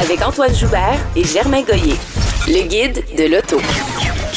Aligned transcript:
Avec 0.00 0.22
Antoine 0.22 0.54
Joubert 0.54 0.98
et 1.14 1.24
Germain 1.24 1.62
Goyer. 1.62 1.96
Le 2.48 2.62
guide 2.66 3.04
de 3.16 3.24
l'auto. 3.24 3.60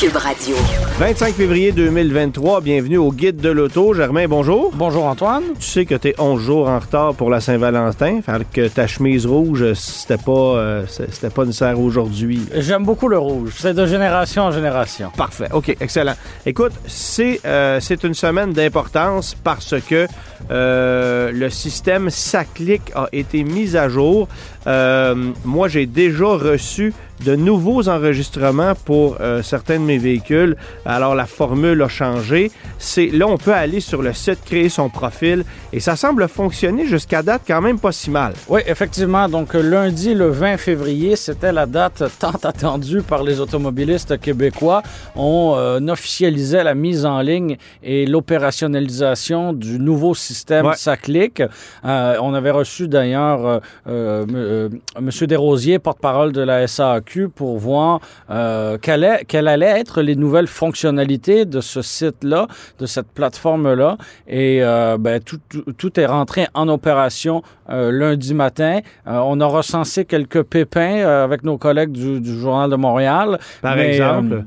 Cube 0.03 0.17
Radio. 0.17 0.57
25 0.99 1.33
février 1.33 1.71
2023, 1.71 2.59
bienvenue 2.59 2.97
au 2.97 3.09
Guide 3.13 3.37
de 3.37 3.47
l'Auto. 3.47 3.93
Germain, 3.93 4.27
bonjour. 4.27 4.73
Bonjour 4.75 5.05
Antoine. 5.05 5.43
Tu 5.57 5.65
sais 5.65 5.85
que 5.85 5.95
tu 5.95 6.09
es 6.09 6.15
11 6.19 6.41
jours 6.41 6.67
en 6.67 6.79
retard 6.79 7.13
pour 7.13 7.29
la 7.29 7.39
Saint-Valentin, 7.39 8.19
fait 8.21 8.45
que 8.51 8.67
ta 8.67 8.85
chemise 8.85 9.25
rouge, 9.25 9.71
c'était 9.75 10.17
pas, 10.17 10.57
euh, 10.57 10.85
c'était 10.87 11.29
pas 11.29 11.45
nécessaire 11.45 11.79
aujourd'hui. 11.79 12.41
J'aime 12.53 12.83
beaucoup 12.83 13.07
le 13.07 13.17
rouge. 13.17 13.53
C'est 13.57 13.73
de 13.73 13.85
génération 13.85 14.43
en 14.43 14.51
génération. 14.51 15.09
Parfait. 15.15 15.47
OK, 15.53 15.69
excellent. 15.79 16.15
Écoute, 16.45 16.73
c'est 16.85 17.39
euh, 17.45 17.79
c'est 17.79 18.03
une 18.03 18.13
semaine 18.13 18.51
d'importance 18.51 19.37
parce 19.41 19.75
que 19.87 20.07
euh, 20.51 21.31
le 21.31 21.49
système 21.49 22.09
SACLIC 22.09 22.91
a 22.93 23.07
été 23.13 23.45
mis 23.45 23.77
à 23.77 23.87
jour. 23.87 24.27
Euh, 24.67 25.31
moi, 25.45 25.67
j'ai 25.67 25.85
déjà 25.85 26.25
reçu 26.25 26.93
de 27.25 27.35
nouveaux 27.35 27.87
enregistrements 27.89 28.73
pour 28.85 29.17
euh, 29.21 29.41
certains 29.41 29.79
de 29.79 29.85
mes 29.85 29.97
véhicules. 29.97 30.55
Alors, 30.85 31.15
la 31.15 31.25
formule 31.25 31.81
a 31.81 31.87
changé. 31.87 32.51
C'est 32.77 33.07
Là, 33.07 33.27
on 33.27 33.37
peut 33.37 33.53
aller 33.53 33.79
sur 33.79 34.01
le 34.01 34.13
site, 34.13 34.39
créer 34.45 34.69
son 34.69 34.89
profil 34.89 35.43
et 35.71 35.79
ça 35.79 35.95
semble 35.95 36.27
fonctionner 36.27 36.85
jusqu'à 36.87 37.21
date 37.21 37.43
quand 37.47 37.61
même 37.61 37.79
pas 37.79 37.91
si 37.91 38.09
mal. 38.09 38.33
Oui, 38.47 38.61
effectivement. 38.65 39.27
Donc, 39.29 39.53
lundi, 39.53 40.13
le 40.13 40.29
20 40.29 40.57
février, 40.57 41.15
c'était 41.15 41.51
la 41.51 41.65
date 41.65 42.03
tant 42.19 42.31
attendue 42.43 43.01
par 43.01 43.23
les 43.23 43.39
automobilistes 43.39 44.19
québécois. 44.19 44.81
On 45.15 45.53
euh, 45.57 45.79
officialisait 45.87 46.63
la 46.63 46.75
mise 46.75 47.05
en 47.05 47.21
ligne 47.21 47.57
et 47.83 48.05
l'opérationnalisation 48.05 49.53
du 49.53 49.79
nouveau 49.79 50.13
système 50.13 50.65
Ouais. 50.65 50.75
SACLIC. 50.75 51.43
Euh, 51.85 52.17
on 52.21 52.33
avait 52.33 52.51
reçu 52.51 52.87
d'ailleurs 52.87 53.45
euh, 53.45 53.59
euh, 53.87 54.69
M. 54.95 55.03
Monsieur 55.13 55.27
Desrosiers, 55.27 55.79
porte-parole 55.79 56.31
de 56.31 56.41
la 56.41 56.67
SAQ, 56.67 57.12
pour 57.29 57.57
voir 57.57 57.99
euh, 58.29 58.77
quelle, 58.81 59.19
quelles 59.27 59.47
allaient 59.47 59.79
être 59.79 60.01
les 60.01 60.15
nouvelles 60.15 60.47
fonctionnalités 60.47 61.45
de 61.45 61.61
ce 61.61 61.81
site-là, 61.81 62.47
de 62.79 62.85
cette 62.85 63.07
plateforme-là. 63.07 63.97
Et 64.27 64.59
euh, 64.63 64.97
ben, 64.99 65.19
tout, 65.21 65.39
tout- 65.49 65.63
tout 65.77 65.99
est 65.99 66.05
rentré 66.05 66.47
en 66.53 66.67
opération 66.67 67.41
euh, 67.69 67.91
lundi 67.91 68.33
matin. 68.33 68.79
Euh, 69.07 69.19
on 69.23 69.39
a 69.41 69.45
recensé 69.45 70.05
quelques 70.05 70.43
pépins 70.43 70.97
euh, 70.97 71.23
avec 71.23 71.43
nos 71.43 71.57
collègues 71.57 71.91
du, 71.91 72.19
du 72.19 72.39
Journal 72.39 72.69
de 72.69 72.75
Montréal. 72.75 73.39
Par 73.61 73.75
Mais, 73.75 73.89
exemple? 73.95 74.45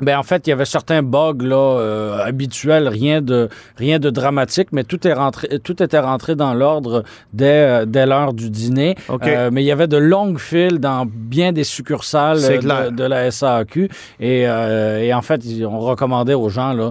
Ben 0.00 0.18
en 0.18 0.22
fait, 0.22 0.46
il 0.46 0.50
y 0.50 0.52
avait 0.52 0.64
certains 0.64 1.02
bugs 1.02 1.34
là 1.40 1.56
euh, 1.56 2.18
habituels, 2.24 2.88
rien 2.88 3.22
de 3.22 3.48
rien 3.76 3.98
de 3.98 4.10
dramatique, 4.10 4.68
mais 4.72 4.84
tout 4.84 5.06
est 5.06 5.12
rentré, 5.12 5.60
tout 5.60 5.82
était 5.82 6.00
rentré 6.00 6.34
dans 6.34 6.52
l'ordre 6.54 7.04
dès, 7.32 7.46
euh, 7.46 7.84
dès 7.86 8.06
l'heure 8.06 8.32
du 8.32 8.50
dîner. 8.50 8.96
Euh, 9.10 9.50
mais 9.52 9.62
il 9.62 9.66
y 9.66 9.72
avait 9.72 9.86
de 9.86 9.96
longues 9.96 10.38
files 10.38 10.78
dans 10.78 11.06
bien 11.06 11.52
des 11.52 11.64
succursales 11.64 12.40
de, 12.40 12.90
de 12.90 13.04
la 13.04 13.30
SAQ 13.30 13.88
et, 14.20 14.48
euh, 14.48 15.00
et 15.00 15.14
en 15.14 15.22
fait, 15.22 15.42
on 15.64 15.78
recommandait 15.78 16.34
aux 16.34 16.48
gens 16.48 16.72
là 16.72 16.90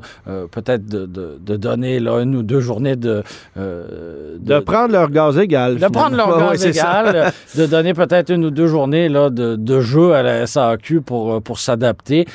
peut-être 0.51 0.85
de, 0.85 1.05
de, 1.05 1.39
de 1.39 1.55
donner 1.55 1.99
là 1.99 2.21
une 2.21 2.35
ou 2.35 2.43
deux 2.43 2.59
journées 2.59 2.95
de 2.95 3.23
De 3.55 4.59
prendre 4.59 4.93
leur 4.93 5.09
gaz 5.09 5.37
égal. 5.37 5.77
de 5.77 5.87
prendre 5.87 6.15
leur 6.15 6.39
gaz 6.51 6.63
ouais, 6.63 6.69
égal, 6.69 7.31
de 7.57 7.65
donner 7.65 7.93
peut-être 7.93 8.31
une 8.31 8.45
ou 8.45 8.51
deux 8.51 8.67
journées 8.67 9.09
là, 9.09 9.29
de, 9.29 9.55
de 9.55 9.79
jeu 9.81 10.13
à 10.13 10.23
la 10.23 10.47
SAQ 10.47 11.01
pour, 11.01 11.41
pour 11.41 11.59
s'adapter, 11.59 12.25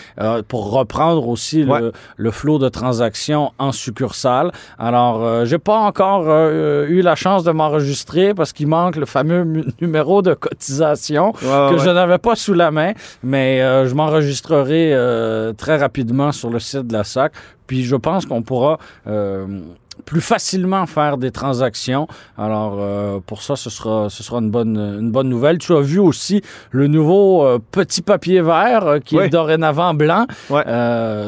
pour 0.59 0.73
reprendre 0.73 1.29
aussi 1.29 1.63
Ouais. 1.65 1.81
le, 1.81 1.93
le 2.17 2.31
flot 2.33 2.59
de 2.59 2.69
transactions 2.69 3.53
en 3.59 3.71
succursale. 3.71 4.51
Alors, 4.79 5.23
euh, 5.23 5.45
j'ai 5.45 5.59
pas 5.59 5.79
encore 5.79 6.25
euh, 6.27 6.87
eu 6.89 7.01
la 7.01 7.15
chance 7.15 7.45
de 7.45 7.53
m'enregistrer 7.53 8.35
parce 8.35 8.53
qu'il 8.53 8.67
manque 8.67 8.97
le 8.97 9.07
fameux 9.07 9.45
numéro 9.81 10.21
de 10.21 10.35
cotisation 10.35 11.29
Ouais, 11.43 11.69
que 11.71 11.75
ouais. 11.75 11.79
je 11.85 11.91
n'avais 11.91 12.19
pas 12.19 12.35
sous 12.35 12.55
la 12.55 12.71
main, 12.73 12.93
mais 13.23 13.61
euh, 13.63 13.87
je 13.87 13.95
m'enregistrerai 13.95 14.93
euh, 14.95 15.53
très 15.53 15.77
rapidement 15.77 16.33
sur 16.33 16.51
le 16.51 16.59
site 16.59 16.89
de 16.89 16.93
la 16.93 17.05
SAC. 17.05 17.33
Puis 17.69 17.85
je 17.85 17.95
pense 17.97 18.27
qu'on 18.27 18.43
pourra 18.43 18.79
plus 20.05 20.21
facilement 20.21 20.87
faire 20.87 21.17
des 21.19 21.31
transactions. 21.31 22.07
Alors 22.37 22.77
euh, 22.79 23.19
pour 23.27 23.43
ça, 23.43 23.57
ce 23.57 23.71
sera, 23.71 24.09
ce 24.11 24.23
sera 24.23 24.39
une 24.39 24.51
bonne, 24.51 24.77
une 24.77 25.11
bonne 25.11 25.29
nouvelle. 25.29 25.59
Tu 25.59 25.75
as 25.75 25.81
vu 25.81 25.99
aussi 25.99 26.43
le 26.71 26.87
nouveau 26.87 27.45
euh, 27.45 27.59
petit 27.73 28.03
papier 28.03 28.41
vert 28.41 28.87
euh, 28.87 28.99
qui 29.01 29.17
Oui. 29.17 29.25
est 29.25 29.29
dorénavant 29.29 29.95
blanc. 29.95 30.27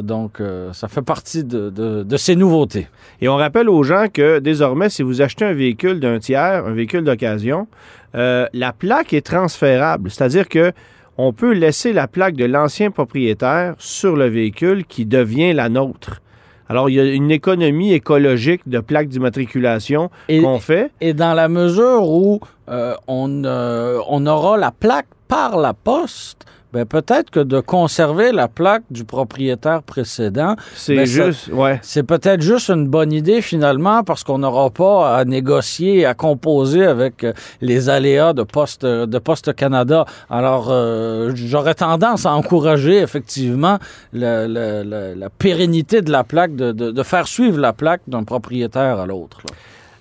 Donc 0.03 0.42
ça 0.72 0.88
fait 0.88 1.03
partie 1.03 1.44
de, 1.44 1.70
de, 1.70 2.03
de 2.03 2.16
ces 2.16 2.36
nouveautés. 2.36 2.88
Et 3.20 3.28
on 3.28 3.36
rappelle 3.36 3.69
aux 3.69 3.82
gens 3.82 4.06
que 4.12 4.38
désormais, 4.38 4.88
si 4.88 5.02
vous 5.02 5.22
achetez 5.22 5.44
un 5.44 5.52
véhicule 5.54 6.00
d'un 6.00 6.19
tiers, 6.19 6.66
un 6.66 6.72
véhicule 6.72 7.04
d'occasion, 7.04 7.66
la 8.14 8.72
plaque 8.76 9.12
est 9.12 9.26
transférable. 9.26 10.10
C'est-à-dire 10.10 10.48
que 10.48 10.72
on 11.19 11.32
peut 11.34 11.52
laisser 11.52 11.92
la 11.92 12.08
plaque 12.08 12.34
de 12.34 12.47
l'ancien 12.47 12.91
propriétaire 12.91 13.75
sur 13.78 14.16
le 14.16 14.26
véhicule 14.28 14.87
qui 14.87 15.04
devient 15.04 15.52
la 15.52 15.69
nôtre. 15.69 16.22
Alors, 16.70 16.88
il 16.88 16.94
y 16.94 17.00
a 17.00 17.04
une 17.04 17.32
économie 17.32 17.92
écologique 17.92 18.60
de 18.69 18.78
plaques 18.78 19.08
d'immatriculation 19.08 20.08
Et- 20.28 20.41
qu'on 20.41 20.60
fait. 20.60 20.92
Et 21.00 21.14
dans 21.14 21.34
la 21.34 21.48
mesure 21.48 22.04
où 22.08 22.38
euh, 22.69 22.94
on, 23.08 23.42
euh, 23.44 23.98
on 24.08 24.25
aura 24.25 24.56
la 24.56 24.70
plaque 24.70 25.08
par 25.26 25.56
la 25.58 25.75
poste, 25.75 26.47
ben 26.72 26.84
peut-être 26.84 27.31
que 27.31 27.41
de 27.41 27.58
conserver 27.60 28.32
la 28.32 28.47
plaque 28.48 28.82
du 28.91 29.04
propriétaire 29.04 29.82
précédent, 29.82 30.54
C'est 30.75 30.94
Ben, 30.97 31.04
juste, 31.06 31.48
ouais. 31.48 31.78
c'est 31.82 32.03
peut-être 32.04 32.42
juste 32.42 32.69
une 32.70 32.86
bonne 32.86 33.12
idée 33.12 33.42
finalement 33.42 34.04
parce 34.04 34.22
qu'on 34.25 34.38
n'aura 34.38 34.70
pas 34.70 35.16
à 35.16 35.25
négocier, 35.25 36.06
à 36.06 36.14
composer 36.14 36.84
avec 36.86 37.25
euh, 37.25 37.32
les 37.60 37.88
aléas 37.88 38.32
de 38.32 38.42
Poste, 38.44 38.84
de 38.86 39.19
Poste 39.19 39.54
Canada. 39.54 40.04
Alors, 40.31 40.69
euh, 40.70 41.32
j'aurais 41.34 41.75
tendance 41.75 42.25
à 42.26 42.32
encourager 42.34 42.98
effectivement 42.98 43.78
le- 44.12 44.47
le- 44.47 45.14
la 45.19 45.31
pérennité 45.31 46.02
de 46.02 46.10
la 46.12 46.25
plaque, 46.25 46.54
de, 46.54 46.72
de- 46.72 46.91
de 46.92 47.02
faire 47.02 47.26
suivre 47.26 47.58
la 47.58 47.72
plaque 47.72 48.02
d'un 48.06 48.22
propriétaire 48.25 48.98
à 49.00 49.06
l'autre. 49.06 49.38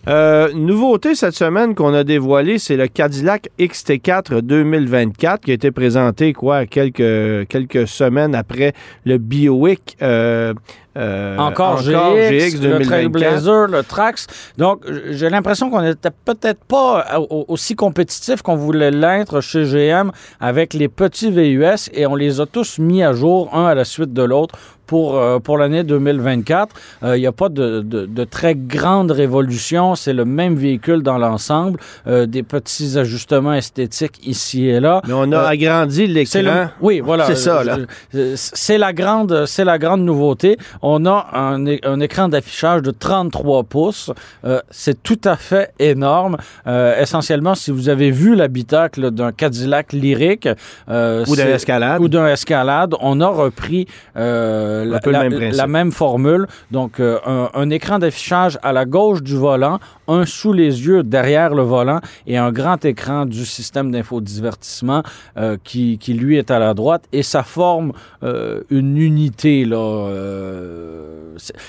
Euh, 0.10 0.52
nouveauté 0.54 1.14
cette 1.14 1.36
semaine 1.36 1.76
qu'on 1.76 1.94
a 1.94 2.04
dévoilée, 2.04 2.58
c'est 2.58 2.76
le 2.76 2.88
Cadillac 2.88 3.50
XT4 3.60 4.42
2024 4.42 5.42
qui 5.42 5.52
a 5.52 5.54
été 5.54 5.70
présenté 5.70 6.34
quoi 6.34 6.66
quelques, 6.66 7.48
quelques 7.48 7.88
semaines 7.88 8.34
après 8.34 8.74
le 9.06 9.20
Buick 9.20 9.98
euh, 10.02 10.56
euh, 10.98 11.38
Encore, 11.38 11.78
GX, 11.82 11.90
le 11.92 12.60
2024. 12.60 12.88
Trailblazer, 12.88 13.68
le 13.68 13.84
Trax. 13.84 14.28
Donc, 14.58 14.82
j'ai 15.12 15.30
l'impression 15.30 15.70
qu'on 15.70 15.82
n'était 15.82 16.10
peut-être 16.26 16.64
pas 16.66 17.20
au- 17.20 17.46
aussi 17.48 17.76
compétitif 17.76 18.42
qu'on 18.42 18.56
voulait 18.56 18.92
l'être 18.92 19.42
chez 19.42 19.66
GM 19.66 20.12
avec 20.40 20.74
les 20.74 20.88
petits 20.88 21.32
VUS 21.32 21.90
et 21.94 22.06
on 22.08 22.16
les 22.16 22.42
a 22.42 22.46
tous 22.46 22.80
mis 22.80 23.04
à 23.04 23.14
jour, 23.14 23.50
un 23.54 23.66
à 23.66 23.76
la 23.76 23.86
suite 23.86 24.14
de 24.14 24.24
l'autre, 24.24 24.56
pour, 24.88 25.16
euh, 25.20 25.38
pour 25.38 25.60
l'année 25.60 25.84
2024. 25.84 26.76
Euh, 27.04 27.16
Il 27.16 27.20
n'y 27.20 27.28
a 27.28 27.32
pas 27.32 27.50
de, 27.50 27.82
de- 27.82 28.08
de 28.08 28.24
très 28.24 28.56
grande 28.56 29.12
révolution. 29.12 29.94
C'est 29.94 30.14
le 30.14 30.26
même 30.26 30.56
véhicule 30.56 31.04
dans 31.04 31.20
l'ensemble. 31.20 31.80
Euh, 32.08 32.26
des 32.26 32.42
petits 32.42 32.98
ajustements 32.98 33.54
esthétiques 33.54 34.20
ici 34.26 34.66
et 34.66 34.80
là. 34.80 35.04
Mais 35.08 35.14
on 35.14 35.32
a 35.32 35.38
Euh, 35.44 35.48
agrandi 35.48 36.08
le- 36.08 36.14
l'écran. 36.16 36.70
oui, 36.82 37.02
voilà. 37.02 37.26
C'est 37.26 37.36
ça, 37.36 37.64
là. 37.64 37.78
Euh, 38.16 38.34
C'est 38.36 38.80
la 38.80 38.92
grande, 38.92 39.46
c'est 39.46 39.64
la 39.64 39.78
grande 39.78 40.02
nouveauté. 40.02 40.58
On 40.82 41.06
a 41.06 41.28
un, 41.34 42.00
écran 42.00 42.30
d'affichage 42.30 42.82
de 42.82 42.92
33 42.92 43.64
pouces. 43.64 44.12
Euh, 44.46 44.60
c'est 44.70 45.02
tout 45.04 45.20
à 45.26 45.36
fait 45.36 45.74
énorme. 45.80 46.38
Euh, 46.68 47.00
essentiellement, 47.02 47.56
si 47.56 47.72
vous 47.72 47.90
avez 47.90 48.12
vu 48.12 48.36
l'habitacle 48.36 49.12
d'un 49.12 49.32
Cadillac 49.32 49.94
lyrique 49.94 50.48
euh, 50.90 51.26
Ou 51.28 51.36
d'un 51.36 51.48
Escalade. 51.48 52.02
ou 52.02 52.08
d'un 52.08 52.28
Escalade, 52.28 52.96
on 53.02 53.20
a 53.22 53.28
repris 53.28 53.88
euh, 54.16 54.86
la, 54.86 55.00
même 55.24 55.34
principe. 55.34 55.58
la 55.58 55.68
même 55.68 55.92
formule. 55.92 56.48
Donc, 56.72 57.00
un, 57.00 57.50
un 57.54 57.70
écran 57.70 58.00
d'affichage 58.00 58.58
à 58.64 58.74
la 58.74 58.86
gauche 58.86 59.22
du 59.22 59.36
volant, 59.36 59.80
un 60.08 60.26
sous 60.26 60.54
les 60.54 60.86
yeux 60.86 61.04
derrière 61.04 61.54
le 61.54 61.62
volant 61.62 62.00
et 62.28 62.38
un 62.38 62.52
grand 62.52 62.84
écran 62.84 63.26
du 63.26 63.46
système 63.46 63.92
d'infodivertissement 63.92 65.04
euh, 65.38 65.58
qui, 65.64 65.98
qui, 65.98 66.14
lui, 66.14 66.38
est 66.38 66.52
à 66.52 66.60
la 66.60 66.74
droite. 66.74 67.04
Et 67.14 67.24
ça 67.24 67.44
forme 67.44 67.94
euh, 68.24 68.62
une 68.70 68.98
unité, 68.98 69.66
là. 69.66 69.78
euh, 69.78 70.69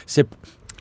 c'est- 0.07 0.27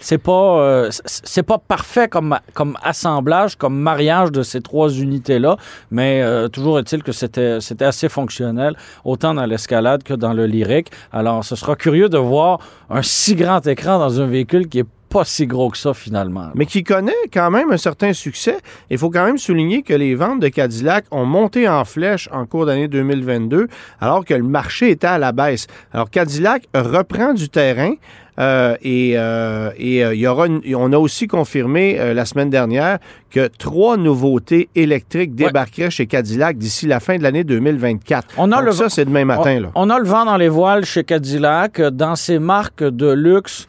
c'est 0.01 0.17
pas 0.17 0.61
euh, 0.61 0.89
c'est 1.05 1.43
pas 1.43 1.57
parfait 1.57 2.07
comme 2.07 2.37
comme 2.53 2.77
assemblage, 2.83 3.57
comme 3.57 3.77
mariage 3.77 4.31
de 4.31 4.43
ces 4.43 4.61
trois 4.61 4.89
unités 4.91 5.39
là, 5.39 5.57
mais 5.91 6.21
euh, 6.21 6.47
toujours 6.47 6.79
est-il 6.79 7.03
que 7.03 7.11
c'était 7.11 7.59
c'était 7.59 7.83
assez 7.83 8.07
fonctionnel 8.07 8.75
autant 9.03 9.33
dans 9.33 9.45
l'escalade 9.45 10.03
que 10.03 10.13
dans 10.13 10.31
le 10.31 10.45
lyrique. 10.45 10.89
Alors, 11.11 11.43
ce 11.43 11.55
sera 11.57 11.75
curieux 11.75 12.07
de 12.07 12.17
voir 12.17 12.59
un 12.89 13.01
si 13.01 13.35
grand 13.35 13.65
écran 13.67 13.99
dans 13.99 14.21
un 14.21 14.25
véhicule 14.27 14.69
qui 14.69 14.79
est 14.79 14.85
pas 15.09 15.25
si 15.25 15.47
gros 15.47 15.69
que 15.69 15.77
ça 15.77 15.93
finalement. 15.93 16.49
Mais 16.55 16.65
qui 16.65 16.83
connaît 16.83 17.11
quand 17.33 17.51
même 17.51 17.71
un 17.71 17.77
certain 17.77 18.13
succès. 18.13 18.57
Il 18.89 18.97
faut 18.97 19.09
quand 19.09 19.25
même 19.25 19.37
souligner 19.37 19.81
que 19.81 19.93
les 19.93 20.15
ventes 20.15 20.39
de 20.39 20.47
Cadillac 20.47 21.05
ont 21.11 21.25
monté 21.25 21.67
en 21.67 21.83
flèche 21.85 22.29
en 22.31 22.45
cours 22.45 22.65
d'année 22.65 22.87
2022, 22.87 23.67
alors 23.99 24.23
que 24.23 24.33
le 24.33 24.43
marché 24.43 24.91
était 24.91 25.07
à 25.07 25.17
la 25.17 25.31
baisse. 25.31 25.67
Alors 25.93 26.09
Cadillac 26.09 26.63
reprend 26.73 27.33
du 27.33 27.49
terrain. 27.49 27.93
Euh, 28.39 28.77
et 28.81 29.15
euh, 29.17 29.71
et 29.77 30.01
euh, 30.01 30.15
il 30.15 30.21
y 30.21 30.27
aura 30.27 30.47
on 30.47 30.93
a 30.93 30.97
aussi 30.97 31.27
confirmé 31.27 32.13
la 32.13 32.23
semaine 32.23 32.49
dernière 32.49 32.99
que 33.29 33.47
trois 33.47 33.97
nouveautés 33.97 34.69
électriques 34.75 35.35
débarqueraient 35.35 35.91
chez 35.91 36.07
Cadillac 36.07 36.57
d'ici 36.57 36.87
la 36.87 37.01
fin 37.01 37.17
de 37.17 37.23
l'année 37.23 37.43
2024. 37.43 38.35
On 38.37 38.53
a 38.53 38.57
Donc 38.57 38.65
le 38.65 38.71
ça, 38.71 38.87
c'est 38.87 39.03
demain 39.03 39.25
matin. 39.25 39.57
On, 39.57 39.61
là. 39.61 39.71
on 39.75 39.89
a 39.89 39.99
le 39.99 40.05
vent 40.05 40.23
dans 40.23 40.37
les 40.37 40.47
voiles 40.47 40.85
chez 40.85 41.03
Cadillac. 41.03 41.81
Dans 41.81 42.15
ces 42.15 42.39
marques 42.39 42.83
de 42.83 43.11
luxe, 43.11 43.67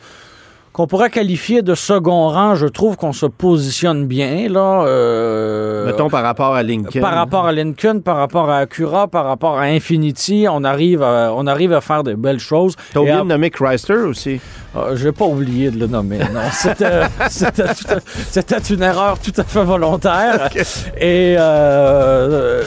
qu'on 0.72 0.86
pourrait 0.86 1.10
qualifier 1.10 1.62
de 1.62 1.74
second 1.74 2.28
rang, 2.28 2.54
je 2.54 2.66
trouve 2.66 2.96
qu'on 2.96 3.12
se 3.12 3.26
positionne 3.26 4.06
bien. 4.06 4.48
Là, 4.48 4.84
euh, 4.86 5.86
Mettons 5.86 6.08
par 6.08 6.22
rapport 6.22 6.54
à 6.54 6.62
Lincoln. 6.62 7.00
Par 7.00 7.14
rapport 7.14 7.46
à 7.46 7.52
Lincoln, 7.52 8.00
par 8.00 8.16
rapport 8.16 8.48
à 8.48 8.58
Acura, 8.58 9.08
par 9.08 9.24
rapport 9.24 9.58
à 9.58 9.62
Infinity, 9.64 10.46
on 10.50 10.62
arrive 10.62 11.02
à, 11.02 11.32
on 11.34 11.46
arrive 11.46 11.72
à 11.72 11.80
faire 11.80 12.04
de 12.04 12.14
belles 12.14 12.38
choses. 12.38 12.76
T'as 12.92 13.00
oublié 13.00 13.16
de 13.16 13.22
nommer 13.22 13.50
Chrysler 13.50 13.96
aussi? 13.96 14.40
Ah, 14.74 14.90
je 14.94 15.06
n'ai 15.06 15.12
pas 15.12 15.24
oublié 15.24 15.70
de 15.70 15.78
le 15.80 15.86
nommer. 15.86 16.18
Non, 16.18 16.40
c'était 17.28 18.58
une 18.70 18.82
erreur 18.82 19.18
tout 19.18 19.32
à 19.36 19.44
fait 19.44 19.64
volontaire. 19.64 20.48
Et 20.96 21.34
euh, 21.38 22.62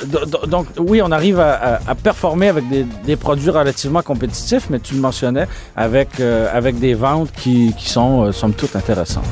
donc, 0.48 0.68
oui, 0.78 1.02
on 1.02 1.12
arrive 1.12 1.40
à, 1.40 1.80
performer 2.02 2.50
avec 2.50 2.66
des, 3.06 3.16
produits 3.16 3.52
relativement 3.52 4.02
compétitifs, 4.02 4.68
mais 4.70 4.80
tu 4.80 4.96
le 4.96 5.00
mentionnais, 5.00 5.48
avec, 5.78 6.20
euh, 6.20 6.48
avec 6.54 6.80
des 6.80 6.94
ventes 6.94 7.32
qui, 7.32 7.74
qui 7.78 7.90
sont, 7.90 8.24
euh, 8.24 8.32
somme 8.32 8.54
toute, 8.54 8.76
intéressantes. 8.76 9.24